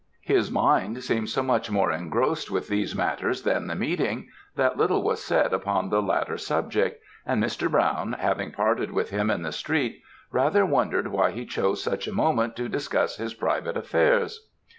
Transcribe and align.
"His 0.23 0.49
mind 0.51 1.03
seemed 1.03 1.29
so 1.29 1.43
much 1.43 1.69
more 1.69 1.91
engrossed 1.91 2.49
with 2.49 2.67
these 2.69 2.95
matters 2.95 3.43
than 3.43 3.67
the 3.67 3.75
meeting, 3.75 4.29
that 4.55 4.75
little 4.75 5.03
was 5.03 5.23
said 5.23 5.53
upon 5.53 5.89
the 5.89 6.01
latter 6.01 6.39
subject, 6.39 7.03
and 7.23 7.43
Mr. 7.43 7.69
Brown, 7.69 8.13
having 8.13 8.51
parted 8.51 8.89
with 8.89 9.11
him 9.11 9.29
in 9.29 9.43
the 9.43 9.51
street, 9.51 10.01
rather 10.31 10.65
wondered 10.65 11.09
why 11.09 11.29
he 11.29 11.45
chose 11.45 11.83
such 11.83 12.07
a 12.07 12.11
moment 12.15 12.55
to 12.55 12.67
discuss 12.67 13.17
his 13.17 13.35
private 13.35 13.77
affairs. 13.77 14.47